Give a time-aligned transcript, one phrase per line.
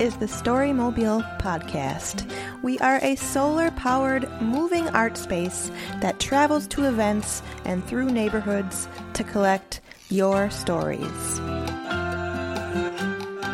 [0.00, 2.30] is the Storymobile Podcast.
[2.62, 8.88] We are a solar powered moving art space that travels to events and through neighborhoods
[9.14, 11.40] to collect your stories.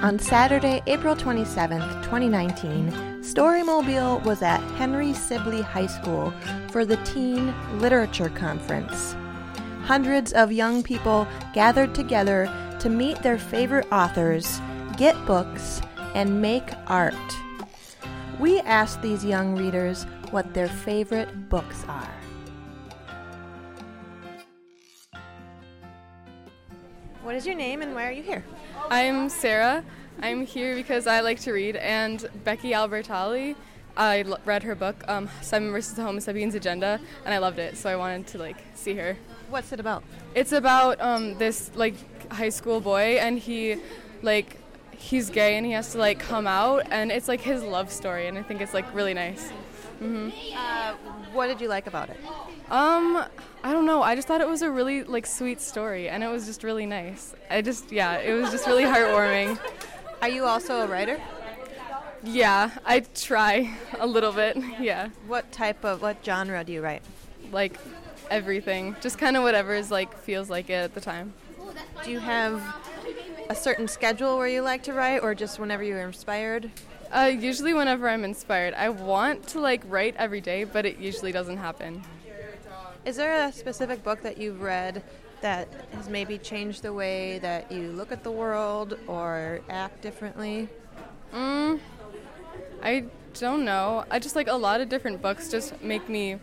[0.00, 2.92] On Saturday, April 27th, 2019,
[3.22, 6.32] Storymobile was at Henry Sibley High School
[6.70, 9.16] for the Teen Literature Conference.
[9.82, 12.46] Hundreds of young people gathered together
[12.78, 14.60] to meet their favorite authors,
[14.96, 15.80] get books,
[16.14, 17.14] and make art.
[18.38, 22.14] We asked these young readers what their favorite books are.
[27.22, 28.44] What is your name and why are you here?
[28.90, 29.84] I'm Sarah.
[30.22, 33.54] I'm here because I like to read, and Becky Albertalli.
[33.96, 37.58] I l- read her book, um, Simon versus the Homo Sapiens Agenda, and I loved
[37.58, 39.16] it, so I wanted to like see her.
[39.50, 40.04] What's it about?
[40.34, 41.94] It's about um, this like
[42.32, 43.76] high school boy, and he
[44.22, 44.57] like
[44.98, 48.26] he's gay, and he has to like come out, and it's like his love story,
[48.26, 49.50] and I think it's like really nice.
[49.98, 50.92] hmm Uh,
[51.32, 52.18] what did you like about it?
[52.70, 53.24] Um,
[53.64, 54.02] I don't know.
[54.02, 56.86] I just thought it was a really like sweet story, and it was just really
[56.86, 57.34] nice.
[57.50, 59.58] I just yeah, it was just really heartwarming.
[60.20, 61.18] Are you also a writer?
[62.24, 64.56] Yeah, I try a little bit.
[64.80, 67.02] Yeah, What type of, what genre do you write?
[67.52, 67.78] like
[68.30, 71.32] everything, just kind of whatever is like feels like it at the time.
[72.04, 72.60] Do you have
[73.48, 76.70] a certain schedule where you like to write or just whenever you're inspired?
[77.10, 81.32] Uh, usually, whenever I'm inspired, I want to like write every day, but it usually
[81.32, 82.02] doesn't happen.
[83.04, 85.02] Is there a specific book that you've read
[85.40, 90.68] that has maybe changed the way that you look at the world or act differently?
[91.32, 91.80] Mm,
[92.82, 93.04] I
[93.34, 94.04] don't know.
[94.10, 96.38] I just like a lot of different books just make me,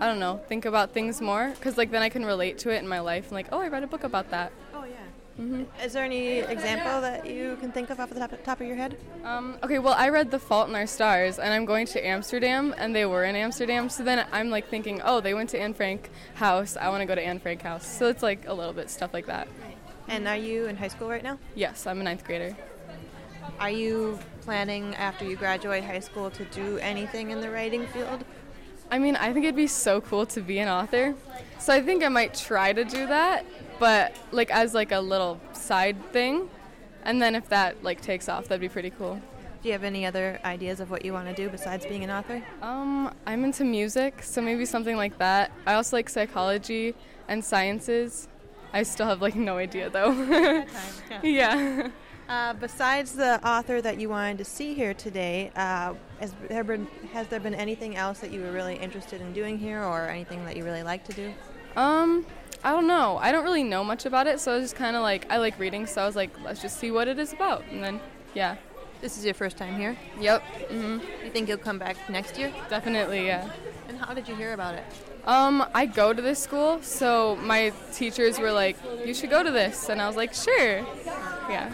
[0.00, 2.78] I don't know, think about things more because like then I can relate to it
[2.78, 4.50] in my life and like, oh, I read a book about that.
[4.74, 4.96] Oh, yeah.
[5.38, 8.66] Hmm Is there any example that you can think of off the top, top of
[8.66, 8.98] your head?
[9.24, 12.74] Um, okay, well, I read The Fault in Our Stars, and I'm going to Amsterdam,
[12.76, 13.88] and they were in Amsterdam.
[13.88, 16.76] So then I'm like thinking, oh, they went to Anne Frank House.
[16.76, 17.86] I want to go to Anne Frank House.
[17.86, 19.46] So it's like a little bit stuff like that.
[20.08, 21.38] And are you in high school right now?
[21.54, 22.56] Yes, I'm a ninth grader.
[23.60, 28.24] Are you planning after you graduate high school to do anything in the writing field?
[28.90, 31.14] I mean, I think it'd be so cool to be an author.
[31.58, 33.44] So I think I might try to do that,
[33.78, 36.48] but like as like a little side thing.
[37.04, 39.20] And then if that like takes off, that'd be pretty cool.
[39.62, 42.10] Do you have any other ideas of what you want to do besides being an
[42.10, 42.42] author?
[42.62, 45.50] Um, I'm into music, so maybe something like that.
[45.66, 46.94] I also like psychology
[47.26, 48.28] and sciences.
[48.72, 50.12] I still have like no idea though.
[51.22, 51.88] yeah.
[52.28, 56.86] Uh, besides the author that you wanted to see here today, uh, has, there been,
[57.12, 60.44] has there been anything else that you were really interested in doing here or anything
[60.44, 61.32] that you really like to do?
[61.74, 62.26] Um,
[62.64, 63.18] I don't know.
[63.20, 65.38] I don't really know much about it, so I was just kind of like I
[65.38, 68.00] like reading, so I was like, let's just see what it is about, and then
[68.34, 68.56] yeah.
[69.00, 69.96] This is your first time here.
[70.18, 70.42] Yep.
[70.70, 72.52] hmm You think you'll come back next year?
[72.68, 73.48] Definitely, yeah.
[73.88, 74.82] And how did you hear about it?
[75.24, 79.50] Um, I go to this school, so my teachers were like, "You should go to
[79.52, 80.78] this," and I was like, "Sure."
[81.48, 81.72] Yeah.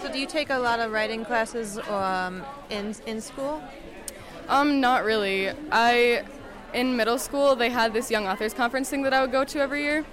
[0.00, 3.62] So do you take a lot of writing classes um, in in school?
[4.48, 5.50] Um, not really.
[5.70, 6.24] I
[6.72, 9.60] in middle school they had this young authors conference thing that I would go to
[9.60, 10.04] every year,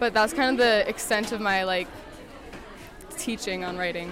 [0.00, 1.86] but that's kind of the extent of my like
[3.16, 4.10] teaching on writing.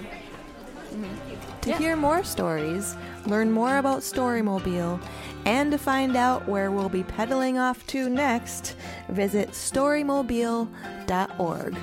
[0.93, 1.61] Mm-hmm.
[1.63, 1.79] To Yeah.
[1.79, 2.95] hear more stories,
[3.27, 5.01] learn more about Storymobile,
[5.45, 8.77] and to find out where we'll be pedaling off to next,
[9.09, 11.77] visit storymobile.org.